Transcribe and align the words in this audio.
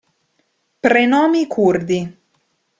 Prenomi 0.87 1.45
curdi 1.45 2.01